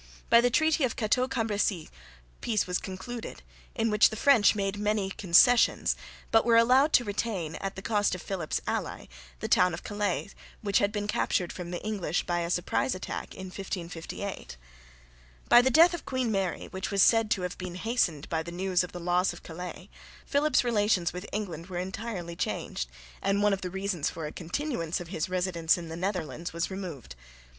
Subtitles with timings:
[0.31, 1.89] By the treaty of Cateau Cambresis
[2.41, 3.43] peace was concluded,
[3.75, 5.95] in which the French made many concessions,
[6.31, 9.05] but were allowed to retain, at the cost of Philip's ally,
[9.41, 10.31] the town of Calais
[10.63, 14.57] which had been captured from the English by a surprise attack in 1558.
[15.47, 18.51] By the death of Queen Mary, which was said to have been hastened by the
[18.51, 19.87] news of the loss of Calais,
[20.25, 22.89] Philip's relations with England were entirely changed,
[23.21, 26.71] and one of the reasons for a continuance of his residence in the Netherlands was
[26.71, 27.13] removed.